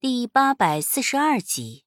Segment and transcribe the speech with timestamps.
[0.00, 1.84] 第八百四十二集。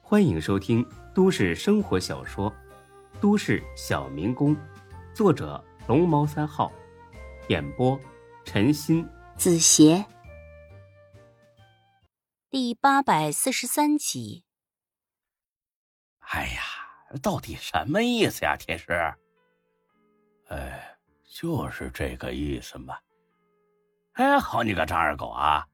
[0.00, 2.48] 欢迎收听都市生活小说
[3.20, 4.54] 《都市小民工》，
[5.12, 6.70] 作者龙猫三号，
[7.48, 7.98] 演播
[8.44, 9.04] 陈鑫、
[9.36, 10.06] 子邪。
[12.48, 14.44] 第八百四十三集。
[16.20, 16.62] 哎呀，
[17.20, 18.92] 到底什么意思呀，天师？
[20.46, 22.96] 哎，就是这个意思嘛。
[24.12, 25.66] 哎，好你个张二狗啊，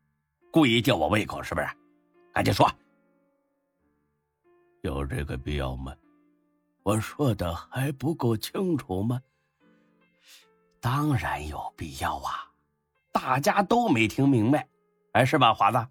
[0.52, 1.66] 故意吊我胃口是不是？
[2.34, 2.70] 赶紧说。
[4.82, 5.96] 有这个必要吗？
[6.82, 9.18] 我说的还不够清楚吗？
[10.78, 12.52] 当然有必要啊！
[13.12, 14.68] 大家都没听明白，
[15.12, 15.88] 哎，是吧，华子？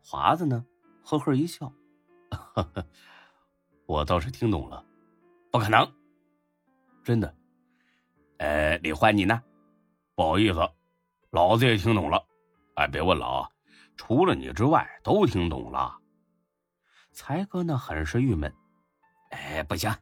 [0.00, 0.64] 华子呢，
[1.02, 1.72] 呵呵一笑，
[3.86, 4.84] 我倒是听懂了。
[5.50, 5.92] 不可能，
[7.02, 7.34] 真的。
[8.38, 9.42] 呃，李欢，你呢？
[10.14, 10.60] 不好意思。
[11.30, 12.24] 老子也听懂了，
[12.80, 13.50] 哎，别问了啊！
[13.94, 15.98] 除了你之外，都听懂了。
[17.12, 18.50] 才哥呢，很是郁闷。
[19.32, 19.94] 哎，不行，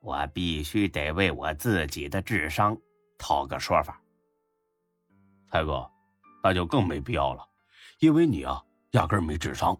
[0.00, 2.74] 我必须得为我自己的智商
[3.18, 4.00] 讨个说法。
[5.50, 5.90] 才哥，
[6.42, 7.46] 那就更没必要了，
[7.98, 9.78] 因为你啊，压根没智商，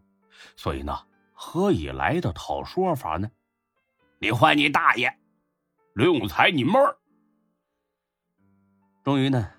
[0.56, 0.94] 所以呢，
[1.32, 3.30] 何以来的讨说法呢？
[4.18, 5.10] 李欢，你大爷！
[5.94, 6.98] 刘永才，你妹儿！
[9.02, 9.50] 终于呢。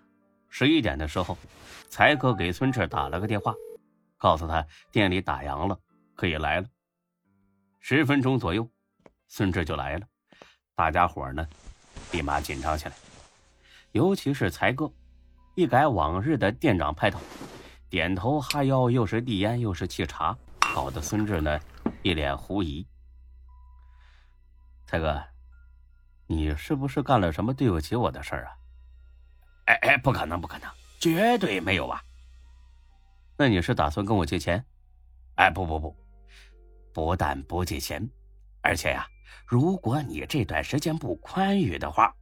[0.54, 1.36] 十一点的时候，
[1.92, 3.54] 才哥给孙志打了个电话，
[4.18, 5.78] 告诉他店里打烊了，
[6.16, 6.68] 可以来了。
[7.82, 8.66] 十分钟左右，
[9.28, 10.08] 孙志就来了。
[10.74, 11.46] 大家伙呢，
[12.14, 12.96] 立马紧张起来，
[13.92, 14.90] 尤其是才哥，
[15.54, 17.20] 一改往日的店长派头，
[17.90, 20.36] 点头哈腰，又是递烟又是沏茶，
[20.74, 21.60] 搞得孙志呢
[22.04, 22.88] 一脸狐疑。
[24.86, 25.22] 才哥，
[26.26, 28.52] 你是不是干了什么对不起我的事儿啊？
[29.66, 32.00] 哎哎，不可能，不可能，绝对没有啊？
[33.36, 34.64] 那你是打算跟我借钱？
[35.36, 35.96] 哎，不不不，
[36.94, 38.08] 不但不借钱，
[38.62, 39.08] 而且呀，
[39.48, 42.16] 如果你这段时间不宽裕的话，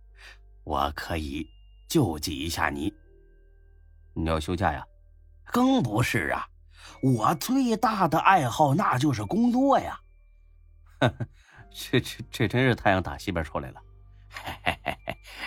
[0.63, 1.45] 我可以
[1.89, 2.93] 救济一下你。
[4.13, 4.85] 你要休假呀？
[5.43, 6.47] 更不是啊，
[7.03, 9.99] 我最大的爱好那就是工作呀。
[11.69, 13.81] 这这这真是太阳打西边出来了。
[14.29, 14.98] 嘿嘿嘿嘿，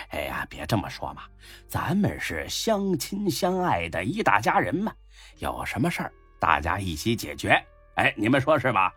[0.09, 1.23] 哎呀，别这么说嘛，
[1.67, 4.93] 咱们是相亲相爱的一大家人嘛，
[5.39, 7.61] 有什么事儿大家一起解决。
[7.95, 8.93] 哎，你们说是吧？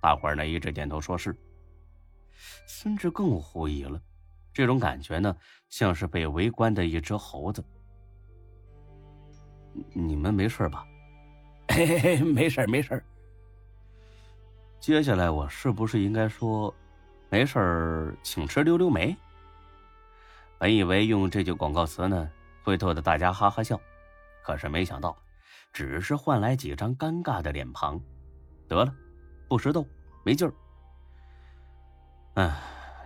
[0.00, 1.36] 大伙儿呢一致点头说是。
[2.66, 4.00] 孙志更狐疑了，
[4.52, 5.36] 这种感觉呢，
[5.68, 7.64] 像是被围观的一只猴子。
[9.92, 10.84] 你们没事吧？
[11.68, 13.02] 嘿嘿嘿，没事没事
[14.80, 16.74] 接下来我是不是应该说？
[17.30, 19.16] 没事儿，请吃溜溜梅。
[20.62, 22.30] 本以为用这句广告词呢，
[22.62, 23.76] 会逗得大家哈哈笑，
[24.44, 25.18] 可是没想到，
[25.72, 28.00] 只是换来几张尴尬的脸庞。
[28.68, 28.94] 得了，
[29.48, 29.84] 不识逗，
[30.24, 30.54] 没劲儿。
[32.34, 32.56] 哎，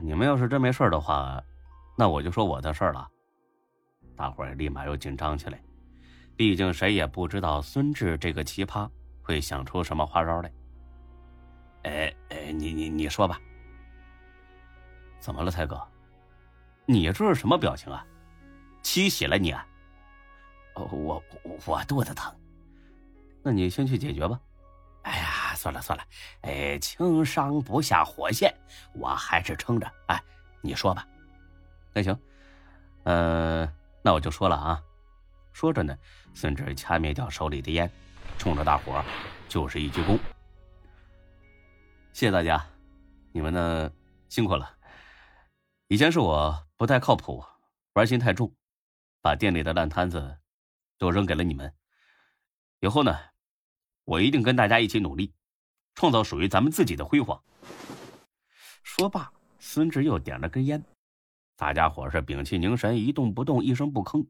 [0.02, 1.42] 你们要是真没事的话，
[1.96, 3.08] 那我就说我的事儿了。
[4.14, 5.58] 大伙儿立马又紧张起来，
[6.36, 8.86] 毕竟谁也不知道孙志这个奇葩
[9.22, 10.52] 会想出什么花招来。
[11.84, 13.40] 哎哎，你你你说吧。
[15.18, 15.80] 怎么了，才哥？
[16.86, 18.06] 你这是什么表情啊？
[18.82, 19.66] 七喜了你啊？
[20.74, 21.22] 我
[21.66, 22.32] 我肚子疼，
[23.42, 24.40] 那你先去解决吧。
[25.02, 26.04] 哎呀，算了算了，
[26.42, 28.54] 哎，轻伤不下火线，
[28.92, 29.90] 我还是撑着。
[30.06, 30.22] 哎，
[30.60, 31.06] 你说吧。
[31.92, 32.18] 那行，
[33.04, 34.82] 嗯，那我就说了啊。
[35.52, 35.96] 说着呢，
[36.34, 37.90] 孙志掐灭掉手里的烟，
[38.36, 39.02] 冲着大伙
[39.48, 40.18] 就是一鞠躬。
[42.12, 42.66] 谢谢大家，
[43.32, 43.90] 你们呢
[44.28, 44.74] 辛苦了。
[45.88, 47.42] 以前是我不太靠谱，
[47.94, 48.54] 玩心太重，
[49.22, 50.38] 把店里的烂摊子
[50.98, 51.72] 都扔给了你们。
[52.80, 53.18] 以后呢，
[54.04, 55.32] 我一定跟大家一起努力，
[55.94, 57.42] 创造属于咱们自己的辉煌。
[58.82, 60.84] 说罢，孙志又点了根烟，
[61.56, 64.26] 大家伙是屏气凝神，一动不动，一声不吭。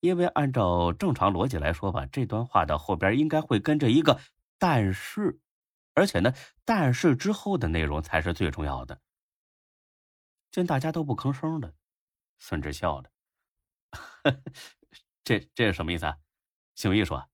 [0.00, 4.18] 因为按照正常逻辑来说吧，这段话的后边应该会跟着一个
[4.58, 5.38] “但是”，
[5.94, 6.34] 而且呢
[6.64, 9.00] ，“但是”之后的内容才是最重要的。
[10.50, 11.74] 见大家都不吭声的，
[12.38, 13.10] 孙志笑了
[15.22, 16.16] ：“这这是什么意思啊？
[16.74, 17.28] 姓易说，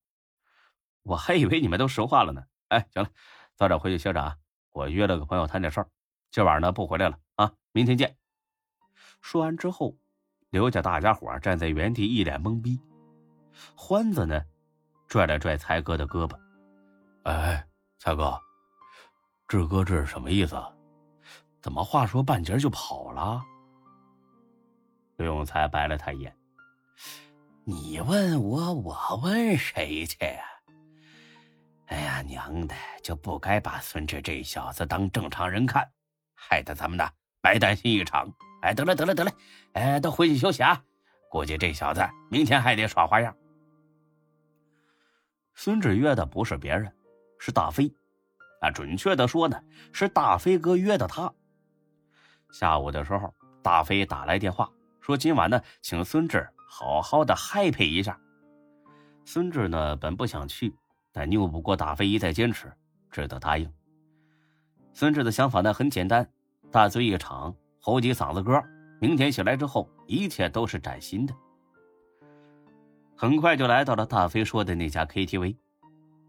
[1.02, 2.44] 我还以为你们都实话了呢。
[2.68, 3.10] 哎，行了，
[3.54, 4.36] 早点回去歇着啊！
[4.72, 5.88] 我约了个朋友谈点事儿，
[6.30, 8.18] 今晚呢不回来了啊，明天见。”
[9.22, 9.96] 说完之后，
[10.50, 12.78] 留下大家伙站在原地一脸懵逼。
[13.74, 14.44] 欢子呢，
[15.08, 16.38] 拽了拽才哥的胳膊
[17.24, 17.66] ：“哎，
[17.98, 18.38] 才哥，
[19.48, 20.54] 志哥这是什么意思？”
[21.66, 23.44] 怎么话说半截就跑了？
[25.16, 26.32] 刘永才白了他一眼
[27.66, 30.44] ：“你问我，我问谁去呀？
[31.86, 35.84] 哎呀，娘的，就不该把孙志这小子当正常人看，
[36.36, 37.04] 害得咱们呢
[37.40, 38.32] 白担心一场。
[38.62, 39.32] 哎，得了得了得了，
[39.72, 40.80] 哎，都回去休息啊！
[41.28, 43.36] 估计这小子明天还得耍花样。
[45.56, 46.96] 孙志约的不是别人，
[47.40, 47.92] 是大飞。
[48.60, 49.60] 啊，准确的说呢，
[49.92, 51.34] 是大飞哥约的他。
[52.58, 54.66] 下午的时候，大飞打来电话，
[55.02, 58.18] 说今晚呢，请孙志好好的 happy 一下。
[59.26, 60.74] 孙志呢，本不想去。
[61.12, 62.72] 但拗不过大飞一再坚持，
[63.10, 63.70] 只得答应。
[64.94, 66.26] 孙志的想法呢很简单，
[66.70, 68.62] 大醉一场，吼几嗓子歌，
[69.00, 71.34] 明天醒来之后，一切都是崭新的。
[73.14, 75.54] 很快就来到了大飞说的那家 KTV。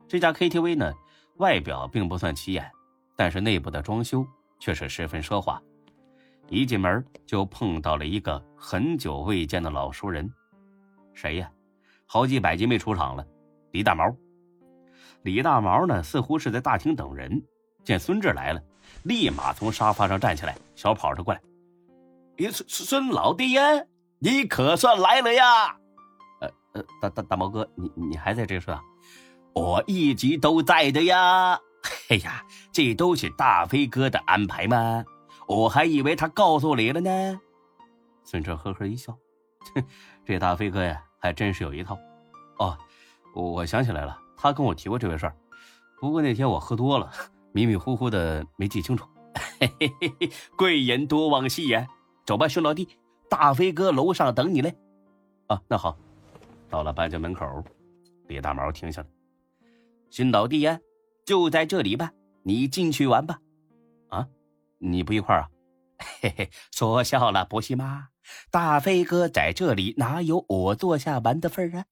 [0.09, 0.93] 这家 KTV 呢，
[1.37, 2.69] 外表并不算起眼，
[3.15, 4.27] 但是内部的装修
[4.59, 5.61] 却是十分奢华。
[6.49, 10.31] 一进门就碰到了一个很久未见的老熟人，
[11.13, 11.51] 谁呀？
[12.05, 13.25] 好几百集没出场了，
[13.71, 14.05] 李大毛。
[15.23, 17.43] 李大毛呢，似乎是在大厅等人，
[17.83, 18.61] 见孙志来了，
[19.03, 21.41] 立马从沙发上站起来，小跑着过来
[22.49, 23.61] ：“孙孙老弟呀，
[24.19, 25.77] 你可算来了呀
[26.39, 28.81] ！”“呃呃，大大大毛哥，你你还在这是吧
[29.53, 31.59] ？”“我一直都在的呀。
[32.07, 35.03] ”“哎呀，这都是大飞哥的安排吗？
[35.47, 37.39] 我还以为他告诉你了呢。”
[38.23, 39.17] 孙哲呵呵一笑
[39.73, 39.83] ：“哼，
[40.25, 41.97] 这大飞哥呀，还真是有一套。
[42.59, 42.77] 哦，
[43.33, 45.35] 我想起来了。”他跟我提过这回事儿，
[45.99, 47.11] 不过那天我喝多了，
[47.53, 49.03] 迷迷糊糊的没记清楚。
[49.59, 51.87] 嘿嘿嘿嘿，贵人多忘事呀！
[52.23, 52.87] 走吧，熊老弟，
[53.27, 54.75] 大飞哥楼上等你嘞。
[55.47, 55.97] 啊，那好。
[56.69, 57.63] 到了搬家门口，
[58.27, 59.07] 李大毛停下来。
[60.11, 60.79] 孙老弟呀，
[61.25, 62.11] 就在这里吧，
[62.43, 63.39] 你进去玩吧。
[64.79, 65.49] 你不一块儿啊？
[66.21, 68.09] 嘿嘿，说笑了，不是吗？
[68.51, 71.85] 大飞哥在这里，哪有我坐下玩的份儿啊？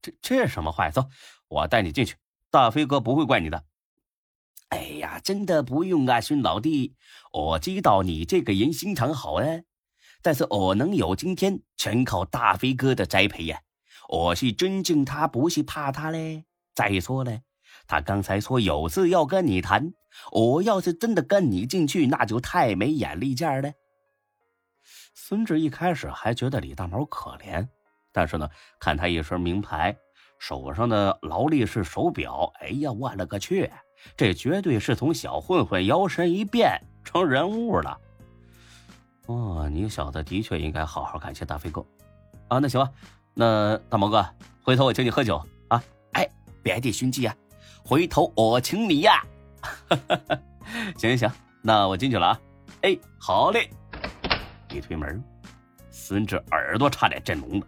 [0.00, 0.90] 这这什么话？
[0.90, 1.08] 走。
[1.48, 2.16] 我带你进去，
[2.50, 3.64] 大飞哥不会怪你的。
[4.70, 6.96] 哎呀，真的不用啊，孙老弟，
[7.32, 9.46] 我知道你这个人心肠好啊，
[10.22, 13.60] 但是我能有今天，全靠大飞哥的栽培呀。
[14.08, 16.44] 我是尊敬他，不是怕他嘞。
[16.74, 17.40] 再说了，
[17.86, 19.92] 他刚才说有事要跟你谈，
[20.30, 23.72] 我要是真的跟你进去，那就太没眼力见了。
[25.14, 27.66] 孙志一开始还觉得李大毛可怜，
[28.12, 28.48] 但是呢，
[28.78, 29.96] 看他一身名牌。
[30.38, 33.70] 手上的劳力士手表，哎呀，我勒个去！
[34.16, 37.96] 这绝对是从小混混摇身一变成人物了。
[39.26, 41.80] 哦，你小子的确应该好好感谢大飞哥。
[42.48, 42.90] 啊，那行吧，
[43.34, 44.26] 那大毛哥，
[44.64, 45.80] 回头我请你喝酒啊！
[46.14, 46.28] 哎，
[46.60, 47.36] 别的兄弟啊，
[47.84, 49.22] 回头我请你呀！
[50.96, 52.40] 行行行，那我进去了啊！
[52.82, 53.68] 哎，好嘞。
[54.70, 55.22] 一推门，
[55.90, 57.66] 孙志耳朵差点震聋了。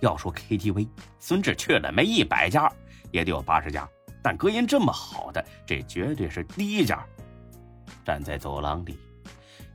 [0.00, 0.88] 要说 KTV，
[1.18, 2.70] 孙志去了没一百家，
[3.12, 3.88] 也得有八十家。
[4.22, 7.04] 但隔音这么好的，这绝对是第一家。
[8.04, 8.98] 站在走廊里，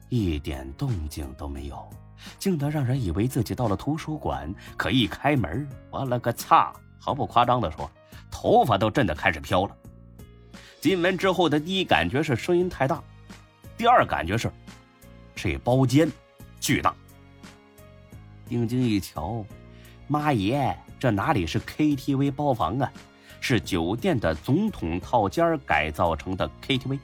[0.10, 1.90] 一点动静都没有，
[2.38, 4.54] 静得让人以为自己到了图书馆。
[4.76, 6.74] 可一开门，我了个擦！
[7.00, 7.90] 毫不夸张的说，
[8.30, 9.76] 头发都震得开始飘了。
[10.80, 13.02] 进门之后的第一感觉是声音太大，
[13.78, 14.52] 第二感觉是
[15.36, 16.12] 这包间
[16.60, 16.96] 巨大。
[18.48, 19.46] 定睛一瞧。
[20.08, 22.90] 妈耶，这哪里是 KTV 包房啊，
[23.42, 26.98] 是酒店的总统套间改造成的 KTV。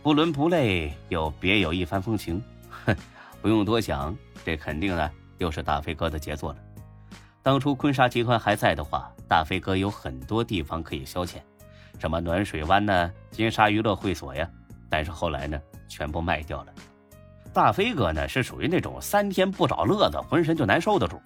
[0.00, 2.96] 不伦不类又别有一番风情，哼，
[3.42, 6.58] 不用多想，这肯定呢又是大飞哥的杰作了。
[7.42, 11.36] 当初坤沙集团还在的话，大飞哥有很多地方可以消遣，
[11.98, 14.46] 什么暖水湾呢、金沙娱乐会所呀，
[14.90, 15.58] 但是后来呢
[15.88, 16.74] 全部卖掉了。
[17.50, 21.18] 大飞哥呢是属于那种三天不找乐子浑身就难受的主。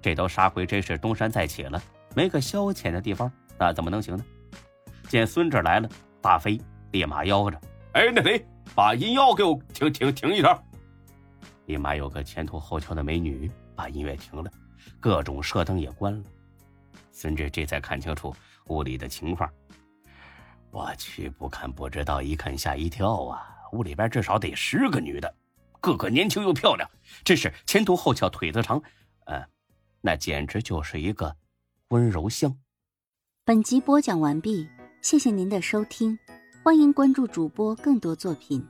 [0.00, 1.82] 这都杀回真是东山再起了，
[2.14, 4.24] 没个消遣的地方，那怎么能行呢？
[5.08, 5.88] 见孙志来了，
[6.20, 6.56] 大飞
[6.92, 7.60] 立马吆喝着
[7.94, 10.56] ：“哎，那谁，把音乐给我停停停一下！”
[11.66, 14.48] 立马有个前凸后翘的美女把音乐停了，
[15.00, 16.22] 各种射灯也关了。
[17.12, 18.34] 孙志这才看清楚
[18.66, 19.48] 屋里的情况。
[20.70, 23.46] 我去，不看不知道，一看吓一跳啊！
[23.72, 25.32] 屋里边至少得十个女的，
[25.80, 26.90] 个个年轻又漂亮，
[27.22, 28.82] 真是前凸后翘，腿子长，
[29.26, 29.44] 呃。
[30.00, 31.36] 那简直就是一个
[31.88, 32.58] 温柔乡。
[33.44, 34.68] 本集播讲完毕，
[35.00, 36.18] 谢谢您的收听，
[36.64, 38.66] 欢迎关注主播更多作品。